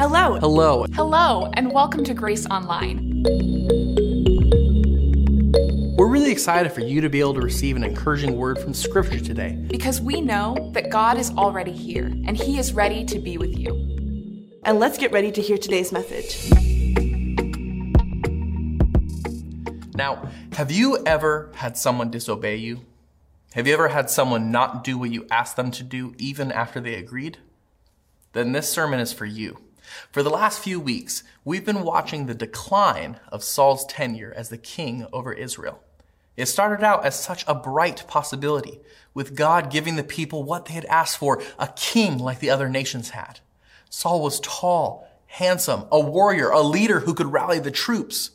[0.00, 0.38] Hello.
[0.40, 0.86] Hello.
[0.94, 3.22] Hello, and welcome to Grace Online.
[5.98, 9.20] We're really excited for you to be able to receive an encouraging word from Scripture
[9.20, 9.62] today.
[9.68, 13.54] Because we know that God is already here and He is ready to be with
[13.58, 14.48] you.
[14.64, 16.50] And let's get ready to hear today's message.
[19.94, 22.86] Now, have you ever had someone disobey you?
[23.52, 26.80] Have you ever had someone not do what you asked them to do even after
[26.80, 27.36] they agreed?
[28.32, 29.58] Then this sermon is for you.
[30.10, 34.58] For the last few weeks, we've been watching the decline of Saul's tenure as the
[34.58, 35.82] king over Israel.
[36.36, 38.80] It started out as such a bright possibility,
[39.12, 42.68] with God giving the people what they had asked for, a king like the other
[42.68, 43.40] nations had.
[43.88, 48.30] Saul was tall, handsome, a warrior, a leader who could rally the troops.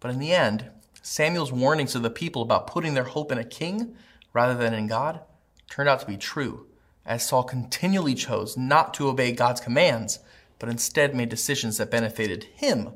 [0.00, 0.70] But in the end,
[1.02, 3.96] Samuel's warnings to the people about putting their hope in a king
[4.32, 5.20] rather than in God
[5.68, 6.66] turned out to be true,
[7.04, 10.20] as Saul continually chose not to obey God's commands,
[10.62, 12.90] but instead made decisions that benefited him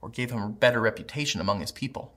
[0.00, 2.14] or gave him a better reputation among his people.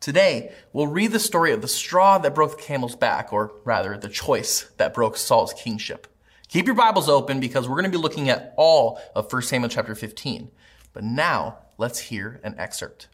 [0.00, 3.98] Today, we'll read the story of the straw that broke the camel's back, or rather,
[3.98, 6.06] the choice that broke Saul's kingship.
[6.48, 9.68] Keep your Bibles open because we're going to be looking at all of 1 Samuel
[9.68, 10.50] chapter 15.
[10.94, 13.08] But now, let's hear an excerpt.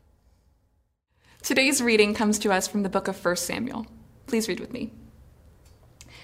[1.43, 3.89] Today's reading comes to us from the book of 1 Samuel.
[4.29, 4.93] Please read with me.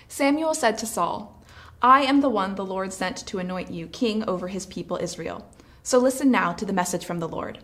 [0.06, 1.39] Samuel said to Saul,
[1.82, 5.50] I am the one the Lord sent to anoint you king over his people Israel.
[5.82, 7.60] So listen now to the message from the Lord.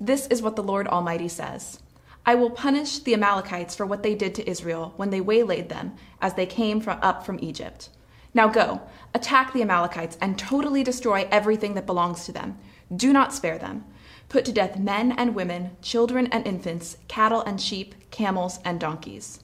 [0.00, 1.80] This is what the Lord Almighty says
[2.24, 5.96] I will punish the Amalekites for what they did to Israel when they waylaid them
[6.20, 7.88] as they came from, up from Egypt.
[8.32, 8.80] Now go,
[9.12, 12.58] attack the Amalekites and totally destroy everything that belongs to them.
[12.94, 13.84] Do not spare them.
[14.28, 19.42] Put to death men and women, children and infants, cattle and sheep, camels and donkeys.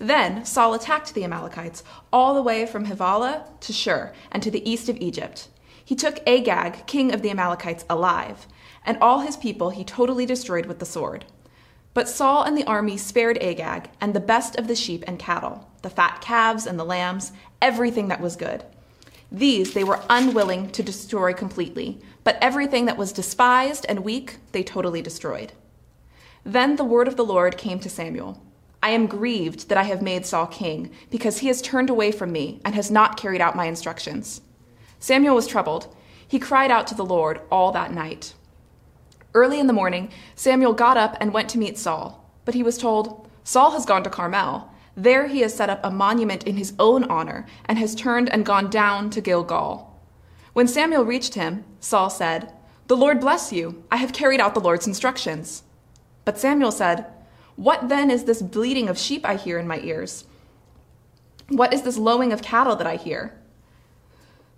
[0.00, 4.68] Then Saul attacked the Amalekites all the way from Havilah to Shur and to the
[4.68, 5.48] east of Egypt.
[5.84, 8.46] He took Agag, king of the Amalekites, alive,
[8.86, 11.26] and all his people he totally destroyed with the sword.
[11.92, 15.68] But Saul and the army spared Agag and the best of the sheep and cattle,
[15.82, 18.64] the fat calves and the lambs, everything that was good.
[19.30, 24.62] These they were unwilling to destroy completely, but everything that was despised and weak they
[24.62, 25.52] totally destroyed.
[26.42, 28.42] Then the word of the Lord came to Samuel.
[28.82, 32.32] I am grieved that I have made Saul king, because he has turned away from
[32.32, 34.40] me and has not carried out my instructions.
[34.98, 35.94] Samuel was troubled.
[36.26, 38.34] He cried out to the Lord all that night.
[39.34, 42.78] Early in the morning, Samuel got up and went to meet Saul, but he was
[42.78, 44.70] told, Saul has gone to Carmel.
[44.96, 48.44] There he has set up a monument in his own honor and has turned and
[48.44, 49.86] gone down to Gilgal.
[50.52, 52.52] When Samuel reached him, Saul said,
[52.88, 53.84] The Lord bless you.
[53.90, 55.62] I have carried out the Lord's instructions.
[56.24, 57.06] But Samuel said,
[57.60, 60.24] What then is this bleating of sheep I hear in my ears?
[61.50, 63.38] What is this lowing of cattle that I hear?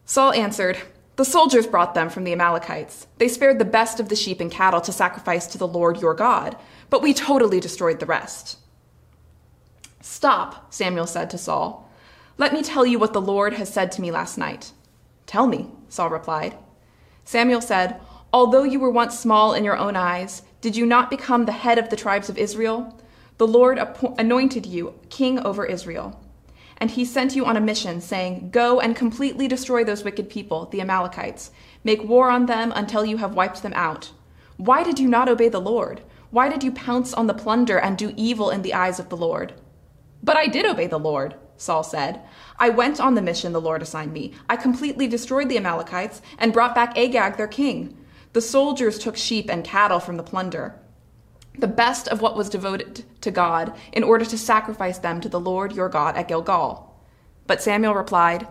[0.04, 0.78] Saul answered,
[1.16, 3.08] The soldiers brought them from the Amalekites.
[3.18, 6.14] They spared the best of the sheep and cattle to sacrifice to the Lord your
[6.14, 6.56] God,
[6.90, 8.58] but we totally destroyed the rest.
[10.00, 11.90] Stop, Samuel said to Saul.
[12.38, 14.70] Let me tell you what the Lord has said to me last night.
[15.26, 16.56] Tell me, Saul replied.
[17.24, 18.00] Samuel said,
[18.32, 21.77] Although you were once small in your own eyes, did you not become the head
[21.77, 22.97] of the tribes of Israel?
[23.37, 23.81] The Lord
[24.17, 26.21] anointed you king over Israel.
[26.78, 30.67] And he sent you on a mission, saying, Go and completely destroy those wicked people,
[30.67, 31.50] the Amalekites.
[31.83, 34.12] Make war on them until you have wiped them out.
[34.56, 36.03] Why did you not obey the Lord?
[36.31, 39.17] Why did you pounce on the plunder and do evil in the eyes of the
[39.17, 39.55] Lord?
[40.23, 42.21] But I did obey the Lord, Saul said.
[42.56, 44.33] I went on the mission the Lord assigned me.
[44.49, 47.99] I completely destroyed the Amalekites and brought back Agag, their king.
[48.32, 50.75] The soldiers took sheep and cattle from the plunder,
[51.59, 55.41] the best of what was devoted to God, in order to sacrifice them to the
[55.41, 56.98] Lord your God at Gilgal.
[57.47, 58.47] But Samuel replied,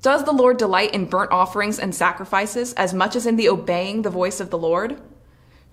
[0.00, 4.02] Does the Lord delight in burnt offerings and sacrifices as much as in the obeying
[4.02, 5.00] the voice of the Lord?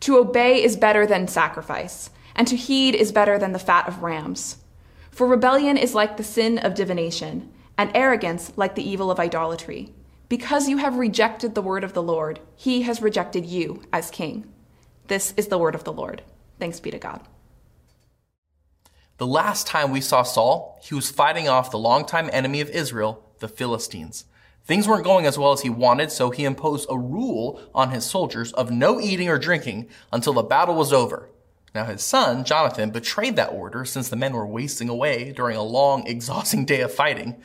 [0.01, 4.03] To obey is better than sacrifice, and to heed is better than the fat of
[4.03, 4.57] rams.
[5.09, 9.93] For rebellion is like the sin of divination, and arrogance like the evil of idolatry.
[10.31, 14.45] Because you have rejected the word of the Lord, he has rejected you as king.
[15.07, 16.21] This is the word of the Lord.
[16.57, 17.27] Thanks be to God.
[19.17, 23.29] The last time we saw Saul, he was fighting off the longtime enemy of Israel,
[23.39, 24.23] the Philistines.
[24.63, 28.05] Things weren't going as well as he wanted, so he imposed a rule on his
[28.05, 31.29] soldiers of no eating or drinking until the battle was over.
[31.75, 35.61] Now his son, Jonathan, betrayed that order since the men were wasting away during a
[35.61, 37.35] long, exhausting day of fighting.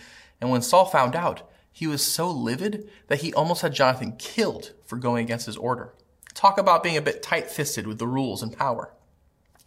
[0.41, 4.73] And when Saul found out, he was so livid that he almost had Jonathan killed
[4.87, 5.93] for going against his order.
[6.33, 8.95] Talk about being a bit tight-fisted with the rules and power.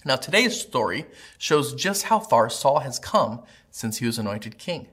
[0.04, 1.06] Now today's story
[1.38, 4.88] shows just how far Saul has come since he was anointed king.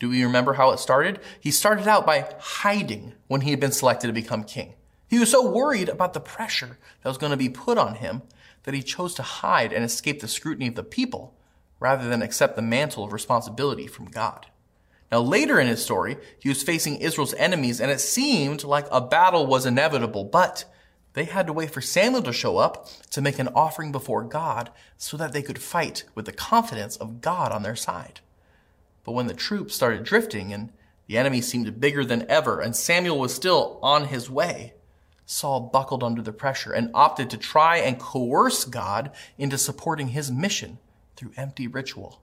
[0.00, 1.20] Do we remember how it started?
[1.38, 4.74] He started out by hiding when he had been selected to become king.
[5.06, 8.22] He was so worried about the pressure that was going to be put on him
[8.64, 11.36] that he chose to hide and escape the scrutiny of the people
[11.78, 14.46] rather than accept the mantle of responsibility from God.
[15.10, 19.00] Now, later in his story, he was facing Israel's enemies, and it seemed like a
[19.00, 20.64] battle was inevitable, but
[21.14, 24.70] they had to wait for Samuel to show up to make an offering before God
[24.98, 28.20] so that they could fight with the confidence of God on their side.
[29.02, 30.70] But when the troops started drifting and
[31.06, 34.74] the enemy seemed bigger than ever, and Samuel was still on his way,
[35.24, 40.30] Saul buckled under the pressure and opted to try and coerce God into supporting his
[40.30, 40.78] mission
[41.16, 42.20] through empty ritual.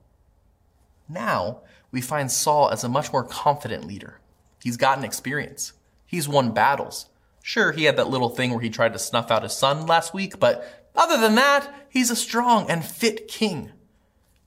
[1.08, 1.60] Now,
[1.90, 4.20] we find Saul as a much more confident leader.
[4.62, 5.72] He's gotten experience.
[6.06, 7.06] He's won battles.
[7.42, 10.12] Sure, he had that little thing where he tried to snuff out his son last
[10.12, 13.70] week, but other than that, he's a strong and fit king.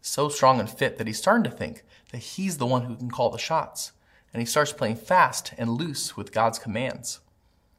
[0.02, 3.12] So strong and fit that he's starting to think that he's the one who can
[3.12, 3.92] call the shots,
[4.34, 7.20] and he starts playing fast and loose with God's commands.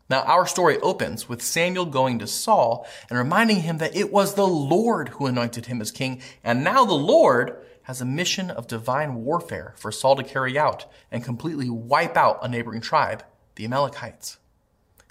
[0.08, 4.34] Now, our story opens with Samuel going to Saul and reminding him that it was
[4.34, 7.56] the Lord who anointed him as king, and now the Lord
[7.90, 12.38] has a mission of divine warfare for Saul to carry out and completely wipe out
[12.40, 13.24] a neighboring tribe,
[13.56, 14.38] the Amalekites.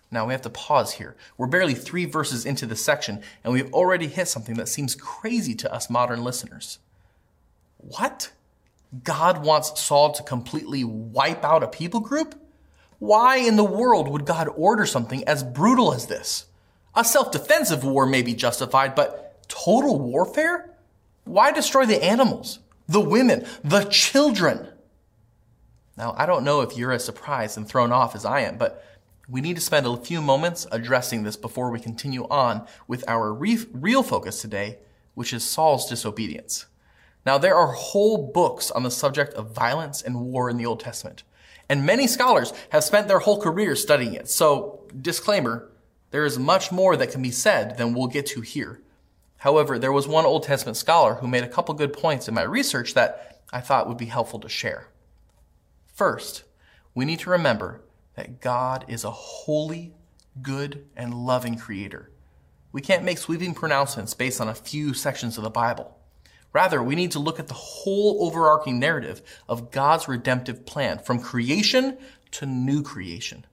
[0.09, 1.17] Now we have to pause here.
[1.37, 5.53] We're barely three verses into this section, and we've already hit something that seems crazy
[5.55, 6.79] to us modern listeners.
[7.75, 8.31] What?
[9.03, 12.33] God wants Saul to completely wipe out a people group?
[12.99, 16.45] Why in the world would God order something as brutal as this?
[16.95, 20.77] A self-defensive war may be justified, but total warfare?
[21.25, 22.59] Why destroy the animals,
[22.89, 24.67] the women, the children?
[25.95, 28.83] Now, I don't know if you're as surprised and thrown off as I am, but
[29.29, 33.31] we need to spend a few moments addressing this before we continue on with our
[33.31, 34.79] re- real focus today,
[35.13, 36.65] which is Saul's disobedience.
[37.25, 40.79] Now, there are whole books on the subject of violence and war in the Old
[40.79, 41.23] Testament,
[41.69, 44.29] and many scholars have spent their whole careers studying it.
[44.29, 45.69] So, disclaimer,
[46.09, 48.81] there is much more that can be said than we'll get to here.
[49.39, 52.43] However, there was one Old Testament scholar who made a couple good points in my
[52.43, 54.87] research that I thought would be helpful to share.
[55.93, 56.43] First,
[56.93, 57.81] we need to remember
[58.15, 59.93] that God is a holy,
[60.41, 62.11] good, and loving creator.
[62.71, 65.97] We can't make sweeping pronouncements based on a few sections of the Bible.
[66.51, 71.21] Rather, we need to look at the whole overarching narrative of God's redemptive plan from
[71.21, 71.97] creation
[72.31, 73.45] to new creation.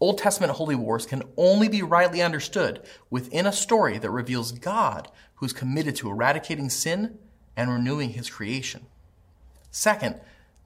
[0.00, 5.08] Old Testament holy wars can only be rightly understood within a story that reveals God
[5.36, 7.18] who's committed to eradicating sin
[7.56, 8.86] and renewing his creation.
[9.70, 10.16] Second,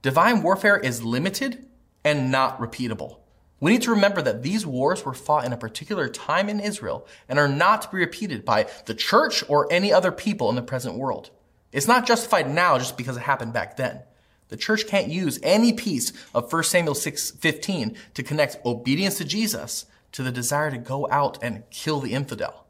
[0.02, 1.66] divine warfare is limited
[2.04, 3.19] and not repeatable.
[3.60, 7.06] We need to remember that these wars were fought in a particular time in Israel
[7.28, 10.62] and are not to be repeated by the church or any other people in the
[10.62, 11.30] present world.
[11.72, 14.02] It's not justified now just because it happened back then.
[14.49, 19.87] The church can't use any piece of 1 Samuel 6:15 to connect obedience to Jesus
[20.12, 22.65] to the desire to go out and kill the infidel.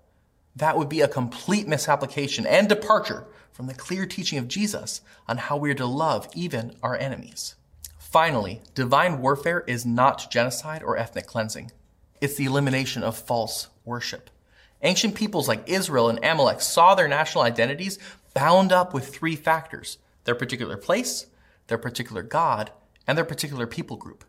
[0.57, 5.39] That would be a complete misapplication and departure from the clear teaching of Jesus on
[5.39, 7.55] how we are to love even our enemies.
[7.99, 11.71] Finally, divine warfare is not genocide or ethnic cleansing.
[12.21, 14.31] It's the elimination of false worship.
[14.83, 17.99] Ancient peoples like Israel and Amalek saw their national identities
[18.35, 21.27] bound up with three factors their particular place,
[21.69, 22.73] their particular God,
[23.07, 24.25] and their particular people group.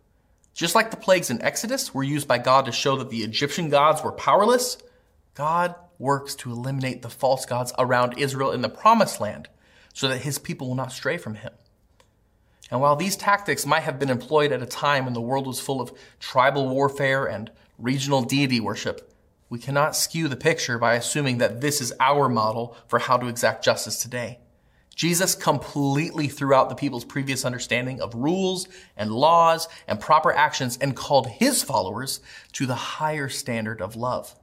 [0.54, 3.70] Just like the plagues in Exodus were used by God to show that the Egyptian
[3.70, 4.78] gods were powerless,
[5.34, 9.50] God works to eliminate the false gods around Israel in the promised land
[9.94, 11.52] so that his people will not stray from him.
[12.72, 15.60] And while these tactics might have been employed at a time when the world was
[15.60, 19.12] full of tribal warfare and regional deity worship,
[19.50, 23.28] we cannot skew the picture by assuming that this is our model for how to
[23.28, 24.40] exact justice today.
[25.00, 30.78] Jesus completely threw out the people's previous understanding of rules and laws and proper actions
[30.82, 32.20] and called his followers
[32.52, 34.36] to the higher standard of love.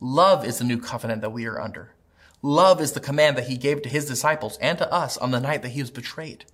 [0.00, 1.94] Love is the new covenant that we are under.
[2.42, 5.38] Love is the command that he gave to his disciples and to us on the
[5.38, 6.46] night that he was betrayed.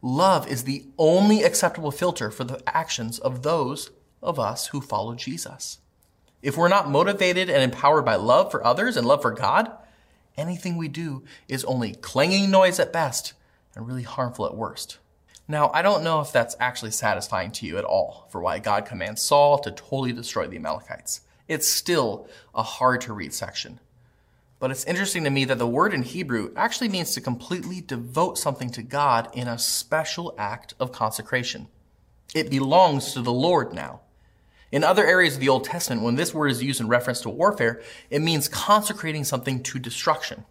[0.00, 3.90] Love is the only acceptable filter for the actions of those
[4.22, 5.80] of us who follow Jesus.
[6.40, 9.72] If we're not motivated and empowered by love for others and love for God,
[10.36, 13.34] anything we do is only clanging noise at best
[13.74, 14.98] and really harmful at worst.
[15.46, 18.86] Now, I don't know if that's actually satisfying to you at all for why God
[18.86, 21.22] commands Saul to totally destroy the Amalekites.
[21.48, 23.80] It's still a hard to read section.
[24.60, 28.38] But it's interesting to me that the word in Hebrew actually means to completely devote
[28.38, 31.66] something to God in a special act of consecration.
[32.34, 34.02] It belongs to the Lord now.
[34.72, 37.28] In other areas of the Old Testament, when this word is used in reference to
[37.28, 40.44] warfare, it means consecrating something to destruction.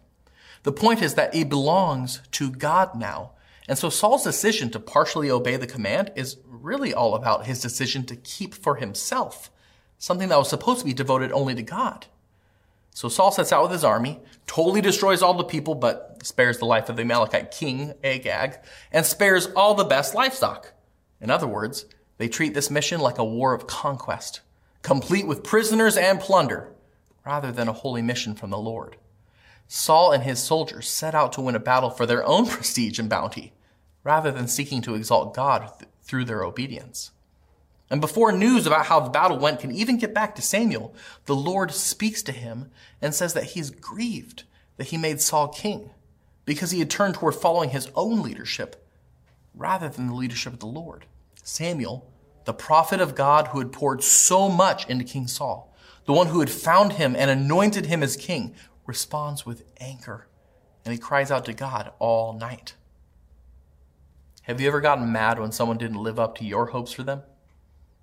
[0.62, 3.32] The point is that it belongs to God now.
[3.66, 8.04] And so Saul's decision to partially obey the command is really all about his decision
[8.06, 9.50] to keep for himself
[10.00, 12.06] something that was supposed to be devoted only to God.
[12.92, 16.64] So Saul sets out with his army, totally destroys all the people, but spares the
[16.64, 18.58] life of the Amalekite king, Agag,
[18.90, 20.72] and spares all the best livestock.
[21.20, 21.84] In other words,
[22.20, 24.42] they treat this mission like a war of conquest,
[24.82, 26.70] complete with prisoners and plunder,
[27.24, 28.98] rather than a holy mission from the Lord.
[29.68, 33.08] Saul and his soldiers set out to win a battle for their own prestige and
[33.08, 33.54] bounty,
[34.04, 37.10] rather than seeking to exalt God th- through their obedience.
[37.88, 41.34] And before news about how the battle went can even get back to Samuel, the
[41.34, 44.42] Lord speaks to him and says that he's grieved
[44.76, 45.88] that he made Saul king
[46.44, 48.86] because he had turned toward following his own leadership
[49.54, 51.06] rather than the leadership of the Lord.
[51.42, 52.09] Samuel,
[52.44, 55.74] the prophet of God who had poured so much into King Saul,
[56.06, 58.54] the one who had found him and anointed him as king,
[58.86, 60.26] responds with anger
[60.84, 62.74] and he cries out to God all night.
[64.42, 67.22] Have you ever gotten mad when someone didn't live up to your hopes for them?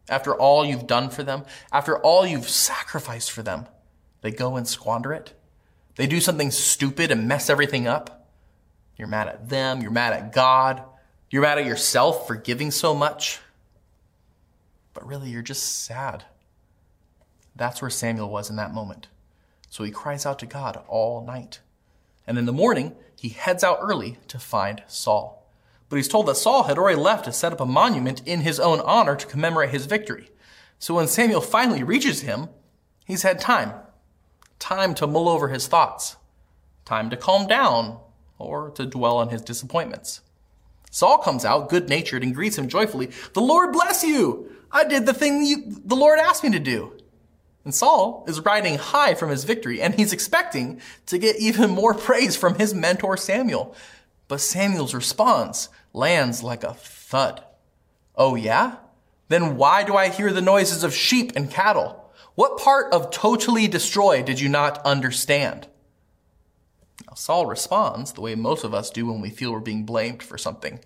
[0.09, 3.67] After all you've done for them, after all you've sacrificed for them,
[4.21, 5.33] they go and squander it.
[5.95, 8.29] They do something stupid and mess everything up.
[8.95, 9.81] You're mad at them.
[9.81, 10.83] You're mad at God.
[11.29, 13.39] You're mad at yourself for giving so much.
[14.97, 16.23] But really, you're just sad.
[17.55, 19.09] That's where Samuel was in that moment.
[19.69, 21.59] So he cries out to God all night.
[22.25, 25.47] And in the morning, he heads out early to find Saul.
[25.87, 28.59] But he's told that Saul had already left to set up a monument in his
[28.59, 30.31] own honor to commemorate his victory.
[30.79, 32.49] So when Samuel finally reaches him,
[33.05, 33.73] he's had time.
[34.57, 36.15] Time to mull over his thoughts.
[36.85, 37.99] Time to calm down
[38.39, 40.21] or to dwell on his disappointments.
[40.89, 43.11] Saul comes out good natured and greets him joyfully.
[43.33, 44.56] The Lord bless you!
[44.71, 46.93] I did the thing you, the Lord asked me to do.
[47.63, 51.93] And Saul is riding high from his victory and he's expecting to get even more
[52.07, 53.75] praise from his mentor Samuel.
[54.27, 57.43] But Samuel's response lands like a thud.
[58.15, 58.77] Oh yeah?
[59.27, 62.09] Then why do I hear the noises of sheep and cattle?
[62.35, 65.67] What part of totally destroy did you not understand?
[67.07, 70.23] Now, Saul responds the way most of us do when we feel we're being blamed
[70.23, 70.79] for something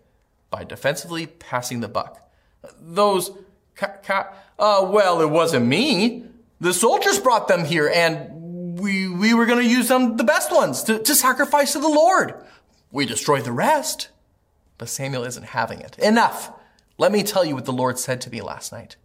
[0.50, 2.32] by defensively passing the buck.
[2.80, 3.32] Those,
[3.80, 6.26] uh, well, it wasn't me.
[6.60, 10.52] The soldiers brought them here and we, we were going to use them, the best
[10.52, 12.34] ones, to, to sacrifice to the Lord.
[12.92, 14.10] We destroyed the rest.
[14.78, 15.98] But Samuel isn't having it.
[16.00, 16.52] Enough!
[16.98, 18.96] Let me tell you what the Lord said to me last night.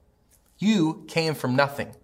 [0.59, 1.95] You came from nothing,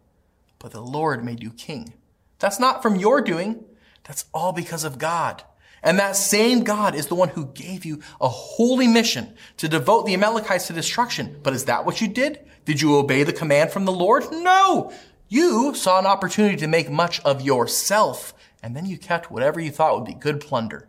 [0.58, 1.94] but the Lord made you king.
[2.38, 3.64] That's not from your doing.
[4.04, 5.42] That's all because of God.
[5.82, 10.06] And that same God is the one who gave you a holy mission to devote
[10.06, 11.40] the Amalekites to destruction.
[11.42, 12.40] But is that what you did?
[12.64, 14.24] Did you obey the command from the Lord?
[14.30, 14.92] No!
[15.28, 19.70] You saw an opportunity to make much of yourself, and then you kept whatever you
[19.70, 20.88] thought would be good plunder.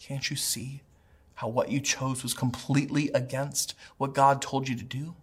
[0.00, 0.82] Can't you see?
[1.38, 5.14] how what you chose was completely against what God told you to do?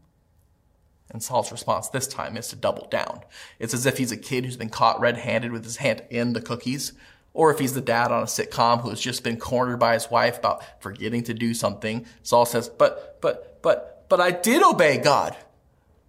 [1.12, 3.20] And Saul's response this time is to double down.
[3.60, 6.32] It's as if he's a kid who's been caught red handed with his hand in
[6.32, 6.94] the cookies,
[7.36, 10.10] or if he's the dad on a sitcom who has just been cornered by his
[10.10, 12.06] wife about forgetting to do something.
[12.24, 15.36] Saul says, But, but, but, but I did obey God.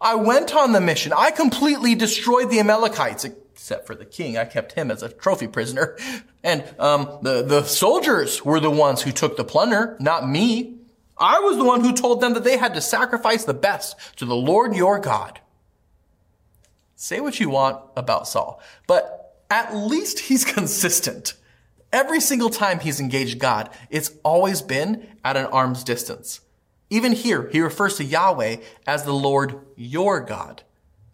[0.00, 1.12] I went on the mission.
[1.12, 4.38] I completely destroyed the Amalekites except for the king.
[4.38, 5.98] I kept him as a trophy prisoner.
[6.44, 10.76] And um, the, the soldiers were the ones who took the plunder, not me.
[11.18, 14.24] I was the one who told them that they had to sacrifice the best to
[14.24, 15.40] the Lord your God.
[16.94, 21.34] Say what you want about Saul, but at least he's consistent.
[21.92, 26.40] Every single time he's engaged God, it's always been at an arm's distance.
[26.90, 30.62] Even here, he refers to Yahweh as the Lord your God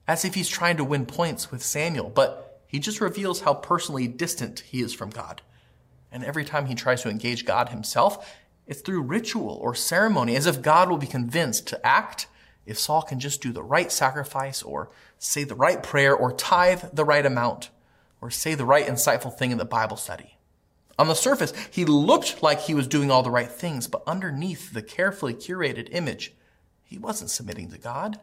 [0.07, 4.09] as if he's trying to win points with Samuel, but he just reveals how personally
[4.09, 5.43] distant he is from God.
[6.11, 8.35] And every time he tries to engage God himself,
[8.67, 12.27] it's through ritual or ceremony, as if God will be convinced to act
[12.67, 16.85] if Saul can just do the right sacrifice or say the right prayer or tithe
[16.93, 17.71] the right amount
[18.23, 20.39] or say the right insightful thing in the Bible study.
[20.99, 24.73] On the surface, he looked like he was doing all the right things, but underneath
[24.73, 26.33] the carefully curated image,
[26.85, 28.21] he wasn't submitting to God.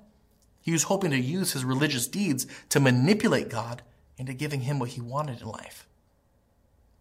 [0.61, 3.81] He was hoping to use his religious deeds to manipulate God
[4.17, 5.87] into giving him what he wanted in life.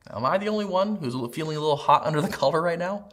[0.08, 2.78] Now, am I the only one who's feeling a little hot under the collar right
[2.78, 3.10] now?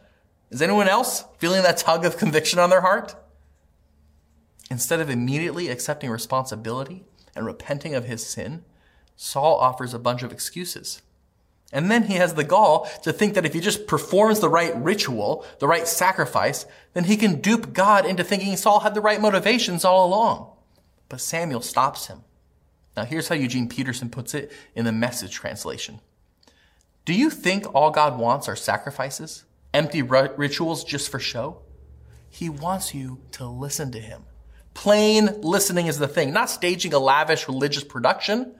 [0.50, 3.14] Is anyone else feeling that tug of conviction on their heart?
[4.70, 7.04] Instead of immediately accepting responsibility
[7.36, 8.64] and repenting of his sin,
[9.16, 11.02] Saul offers a bunch of excuses.
[11.72, 14.74] And then he has the gall to think that if he just performs the right
[14.76, 19.20] ritual, the right sacrifice, then he can dupe God into thinking Saul had the right
[19.20, 20.50] motivations all along.
[21.08, 22.22] But Samuel stops him.
[22.96, 26.00] Now here's how Eugene Peterson puts it in the message translation.
[27.04, 29.44] Do you think all God wants are sacrifices?
[29.74, 31.58] Empty rituals just for show?
[32.30, 34.24] He wants you to listen to him,
[34.76, 38.54] Plain listening is the thing, not staging a lavish religious production.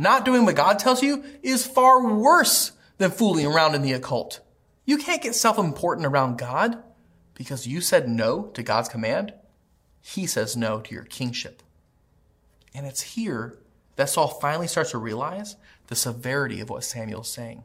[0.00, 4.38] Not doing what God tells you is far worse than fooling around in the occult.
[4.84, 6.82] You can't get self-important around God
[7.34, 9.34] because you said no to God's command.
[10.00, 11.64] He says no to your kingship.
[12.72, 13.58] And it's here
[13.96, 15.56] that Saul finally starts to realize
[15.88, 17.64] the severity of what Samuel's saying.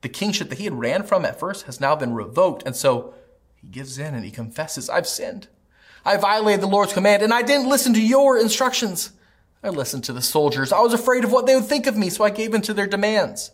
[0.00, 3.12] The kingship that he had ran from at first has now been revoked, and so
[3.56, 5.48] he gives in and he confesses, I've sinned.
[6.04, 9.10] I violated the Lord's command, and I didn't listen to your instructions.
[9.62, 10.72] I listened to the soldiers.
[10.72, 12.74] I was afraid of what they would think of me, so I gave in to
[12.74, 13.50] their demands.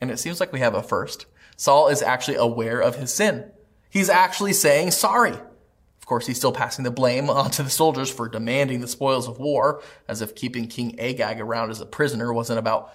[0.00, 1.26] And it seems like we have a first.
[1.56, 3.50] Saul is actually aware of his sin.
[3.90, 5.32] He's actually saying sorry.
[5.32, 9.38] Of course, he's still passing the blame onto the soldiers for demanding the spoils of
[9.38, 12.94] war, as if keeping King Agag around as a prisoner wasn't about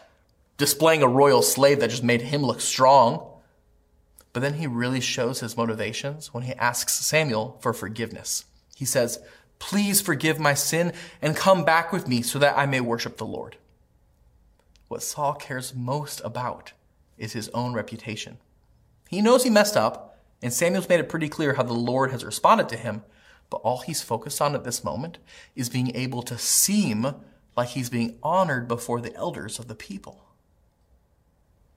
[0.58, 3.28] displaying a royal slave that just made him look strong.
[4.32, 8.46] But then he really shows his motivations when he asks Samuel for forgiveness.
[8.76, 9.20] He says,
[9.64, 10.92] Please forgive my sin
[11.22, 13.56] and come back with me so that I may worship the Lord.
[14.90, 16.74] What Saul cares most about
[17.18, 18.40] is his own reputation.
[19.08, 22.26] He knows he messed up, and Samuel's made it pretty clear how the Lord has
[22.26, 23.04] responded to him,
[23.50, 25.18] but all he's focused on at this moment
[25.56, 27.16] is being able to seem
[27.56, 30.26] like he's being honored before the elders of the people.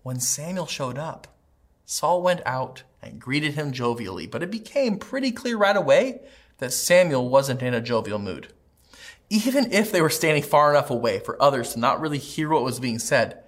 [0.03, 1.29] When Samuel showed up,
[1.85, 6.23] Saul went out and greeted him jovially, but it became pretty clear right away
[6.59, 8.49] that Samuel wasn't in a jovial mood.
[9.29, 12.63] Even if they were standing far enough away for others to not really hear what
[12.63, 13.43] was being said,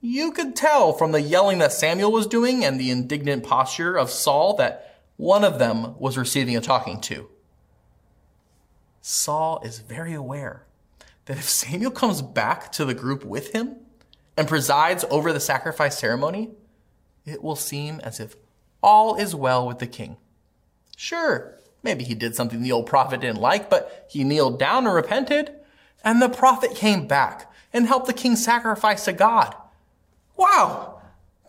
[0.00, 4.10] you could tell from the yelling that Samuel was doing and the indignant posture of
[4.10, 7.28] Saul that one of them was receiving a talking to.
[9.02, 10.66] Saul is very aware
[11.26, 13.76] that if Samuel comes back to the group with him
[14.36, 16.50] and presides over the sacrifice ceremony,
[17.24, 18.36] it will seem as if
[18.82, 20.16] all is well with the king.
[20.96, 24.94] Sure, Maybe he did something the old prophet didn't like, but he kneeled down and
[24.94, 25.52] repented.
[26.04, 29.54] And the prophet came back and helped the king sacrifice to God.
[30.36, 31.00] Wow!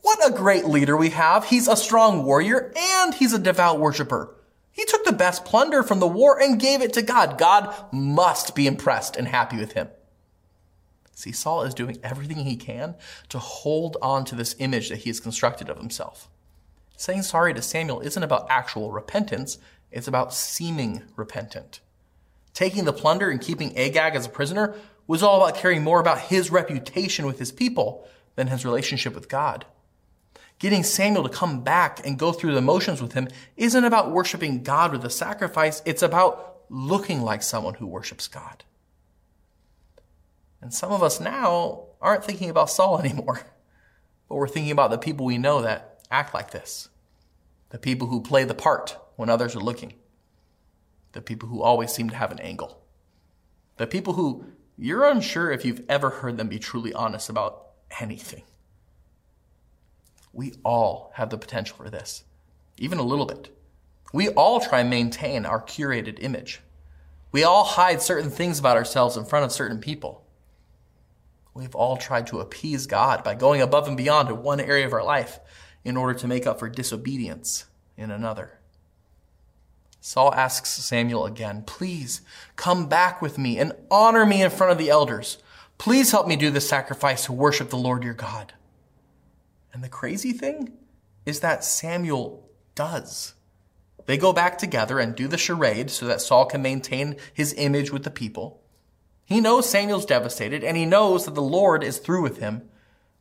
[0.02, 1.46] What a great leader we have.
[1.46, 4.36] He's a strong warrior and he's a devout worshiper.
[4.72, 7.38] He took the best plunder from the war and gave it to God.
[7.38, 9.90] God must be impressed and happy with him.
[11.14, 12.96] See, Saul is doing everything he can
[13.30, 16.30] to hold on to this image that he has constructed of himself.
[16.98, 19.60] Saying sorry to Samuel isn't about actual repentance.
[19.92, 21.82] It's about seeming repentant.
[22.54, 24.76] Taking the plunder and keeping Agag as a prisoner
[25.08, 29.30] was all about caring more about his reputation with his people than his relationship with
[29.30, 29.66] God.
[30.60, 33.28] Getting Samuel to come back and go through the motions with him
[33.58, 35.82] isn't about worshiping God with a sacrifice.
[35.86, 38.64] It's about looking like someone who worships God.
[40.62, 43.42] And some of us now aren't thinking about Saul anymore,
[44.30, 46.90] but we're thinking about the people we know that act like this.
[47.70, 49.94] The people who play the part when others are looking.
[51.12, 52.82] The people who always seem to have an angle.
[53.78, 54.46] The people who
[54.80, 57.68] you're unsure if you've ever heard them be truly honest about
[58.00, 58.42] anything.
[60.34, 62.24] We all have the potential for this,
[62.80, 63.56] even a little bit.
[64.12, 66.62] We all try and maintain our curated image.
[67.32, 70.26] We all hide certain things about ourselves in front of certain people.
[71.54, 74.94] We've all tried to appease God by going above and beyond in one area of
[74.94, 75.40] our life
[75.86, 78.58] in order to make up for disobedience in another.
[80.04, 82.22] Saul asks Samuel again, please
[82.56, 85.38] come back with me and honor me in front of the elders.
[85.78, 88.54] Please help me do this sacrifice to worship the Lord your God.
[89.72, 90.74] And the crazy thing
[91.26, 93.36] is that Samuel does.
[94.08, 97.92] They go back together and do the charade so that Saul can maintain his image
[97.92, 98.60] with the people.
[99.24, 102.64] He knows Samuel's devastated and he knows that the Lord is through with him.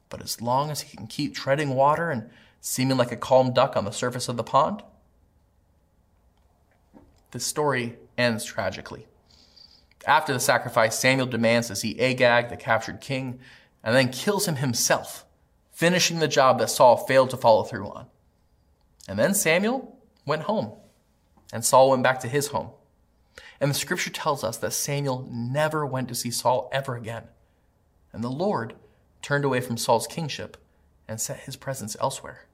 [0.08, 3.76] But as long as he can keep treading water and seeming like a calm duck
[3.76, 4.82] on the surface of the pond,
[7.30, 9.06] the story ends tragically.
[10.06, 13.38] After the sacrifice, Samuel demands to see Agag, the captured king,
[13.82, 15.24] and then kills him himself,
[15.72, 18.06] finishing the job that Saul failed to follow through on.
[19.08, 20.72] And then Samuel went home,
[21.52, 22.70] and Saul went back to his home.
[23.60, 27.24] And the scripture tells us that Samuel never went to see Saul ever again.
[28.12, 28.74] And the Lord
[29.22, 30.56] turned away from Saul's kingship
[31.06, 32.46] and set his presence elsewhere.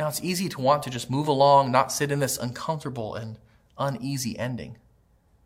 [0.00, 3.36] Now, it's easy to want to just move along, not sit in this uncomfortable and
[3.76, 4.78] uneasy ending.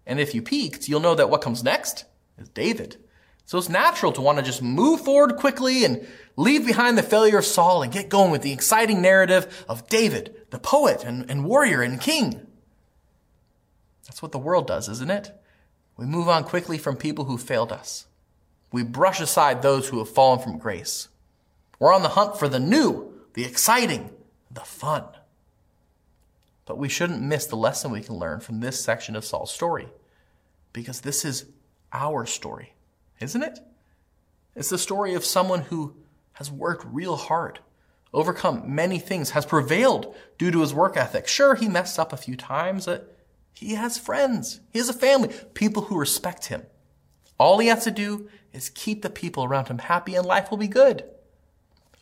[0.06, 2.04] And if you peeked, you'll know that what comes next
[2.38, 2.96] is David.
[3.46, 7.38] So it's natural to want to just move forward quickly and leave behind the failure
[7.38, 11.44] of Saul and get going with the exciting narrative of David, the poet and, and
[11.44, 12.46] warrior and king.
[14.06, 15.32] That's what the world does, isn't it?
[15.96, 18.06] We move on quickly from people who failed us.
[18.70, 21.08] We brush aside those who have fallen from grace.
[21.80, 24.10] We're on the hunt for the new, the exciting,
[24.54, 25.04] the fun.
[26.66, 29.88] But we shouldn't miss the lesson we can learn from this section of Saul's story.
[30.72, 31.46] Because this is
[31.92, 32.72] our story,
[33.20, 33.58] isn't it?
[34.56, 35.94] It's the story of someone who
[36.32, 37.60] has worked real hard,
[38.12, 41.28] overcome many things, has prevailed due to his work ethic.
[41.28, 43.16] Sure, he messed up a few times, but
[43.52, 44.60] he has friends.
[44.72, 46.62] He has a family, people who respect him.
[47.38, 50.58] All he has to do is keep the people around him happy and life will
[50.58, 51.04] be good.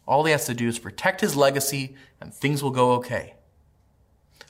[0.07, 3.35] All he has to do is protect his legacy and things will go okay.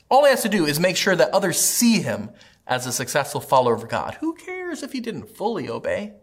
[0.09, 2.31] All he has to do is make sure that others see him
[2.67, 4.15] as a successful follower of God.
[4.21, 6.15] Who cares if he didn't fully obey?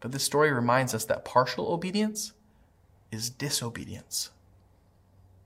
[0.00, 2.32] But this story reminds us that partial obedience
[3.10, 4.30] is disobedience.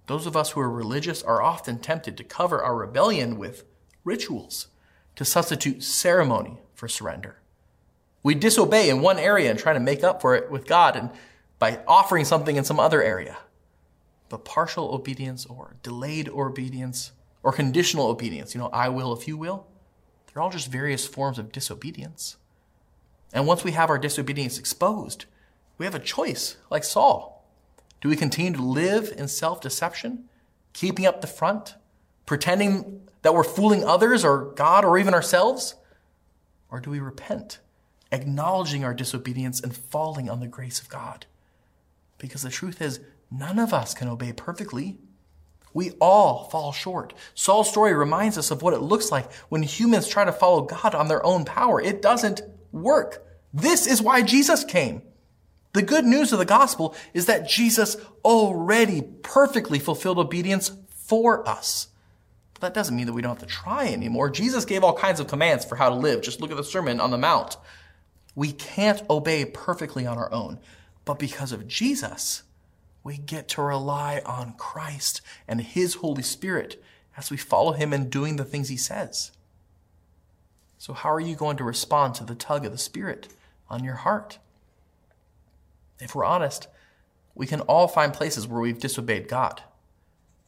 [0.06, 3.64] Those of us who are religious are often tempted to cover our rebellion with
[4.04, 4.68] rituals,
[5.16, 7.38] to substitute ceremony for surrender.
[8.22, 11.10] We disobey in one area and try to make up for it with God and
[11.60, 13.38] by offering something in some other area.
[14.28, 17.12] But partial obedience or delayed obedience
[17.44, 19.66] or conditional obedience, you know, I will if you will,
[20.26, 22.36] they're all just various forms of disobedience.
[23.32, 25.26] And once we have our disobedience exposed,
[25.78, 27.44] we have a choice, like Saul.
[28.00, 30.24] Do we continue to live in self deception,
[30.72, 31.74] keeping up the front,
[32.26, 35.74] pretending that we're fooling others or God or even ourselves?
[36.70, 37.58] Or do we repent,
[38.10, 41.26] acknowledging our disobedience and falling on the grace of God?
[42.20, 44.98] Because the truth is, none of us can obey perfectly.
[45.72, 47.14] We all fall short.
[47.34, 50.94] Saul's story reminds us of what it looks like when humans try to follow God
[50.94, 51.80] on their own power.
[51.80, 53.26] It doesn't work.
[53.52, 55.02] This is why Jesus came.
[55.72, 61.88] The good news of the gospel is that Jesus already perfectly fulfilled obedience for us.
[62.54, 64.30] But that doesn't mean that we don't have to try anymore.
[64.30, 66.22] Jesus gave all kinds of commands for how to live.
[66.22, 67.56] Just look at the Sermon on the Mount.
[68.34, 70.58] We can't obey perfectly on our own,
[71.04, 72.42] but because of Jesus,
[73.02, 76.82] we get to rely on Christ and His Holy Spirit
[77.16, 79.32] as we follow Him in doing the things He says.
[80.78, 83.28] So, how are you going to respond to the tug of the Spirit
[83.68, 84.38] on your heart?
[85.98, 86.68] If we're honest,
[87.34, 89.62] we can all find places where we've disobeyed God.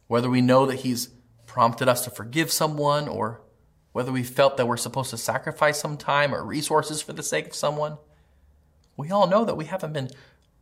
[0.07, 1.09] Whether we know that He's
[1.47, 3.43] prompted us to forgive someone, or
[3.93, 7.47] whether we felt that we're supposed to sacrifice some time or resources for the sake
[7.47, 7.99] of someone,
[8.97, 10.11] we all know that we haven't been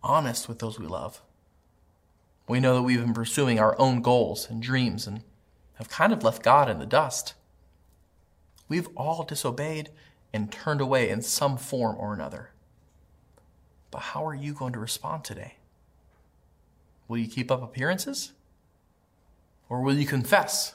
[0.02, 1.20] honest with those we love.
[2.48, 5.22] We know that we've been pursuing our own goals and dreams and
[5.74, 7.34] have kind of left God in the dust.
[8.68, 9.90] We've all disobeyed
[10.32, 12.50] and turned away in some form or another.
[13.90, 15.56] But how are you going to respond today?
[17.08, 18.32] Will you keep up appearances?
[19.68, 20.74] Or will you confess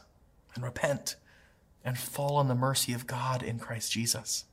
[0.53, 1.15] and repent
[1.83, 4.45] and fall on the mercy of God in Christ Jesus?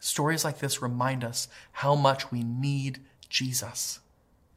[0.00, 4.00] Stories like this remind us how much we need Jesus.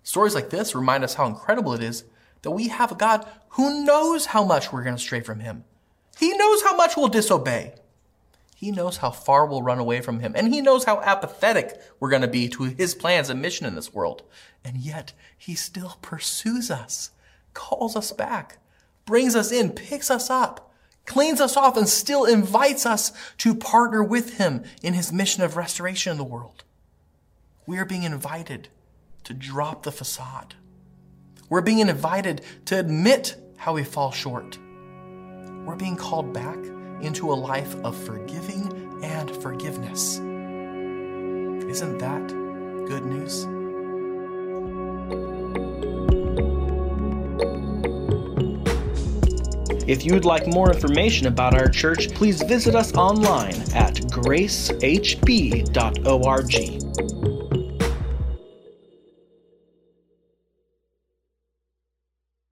[0.03, 2.03] Stories like this remind us how incredible it is
[2.41, 5.63] that we have a God who knows how much we're going to stray from Him.
[6.19, 7.73] He knows how much we'll disobey.
[8.63, 12.09] He knows how far we'll run away from him, and he knows how apathetic we're
[12.09, 14.23] going to be to his plans and mission in this world.
[14.63, 17.11] And yet, he still pursues us,
[17.53, 18.59] calls us back,
[19.05, 20.71] brings us in, picks us up,
[21.05, 25.57] cleans us off, and still invites us to partner with him in his mission of
[25.57, 26.63] restoration in the world.
[27.65, 28.67] We are being invited
[29.23, 30.55] to drop the facade.
[31.47, 34.57] We're being invited to admit how we fall short.
[35.65, 36.57] We're being called back
[37.01, 40.17] into a life of forgiving and forgiveness.
[40.17, 43.47] Isn't that good news?
[49.87, 54.43] If you'd like more information about our church, please visit us online at gracehb.org.